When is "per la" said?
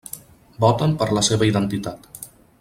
1.03-1.23